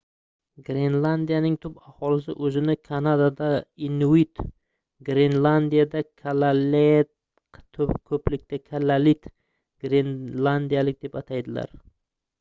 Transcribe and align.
grenlandiyaning 0.67 1.57
tub 1.65 1.73
aholisi 1.89 2.33
o'zini 2.47 2.75
kanadada 2.87 3.49
inuit 3.89 4.41
glenlandiyada 5.09 6.01
kalaaleq 6.23 7.61
ko'plikda— 8.13 8.61
kalaallit— 8.73 9.33
grenlandiyalik 9.85 11.03
deb 11.07 11.19
ataydilar 11.25 11.77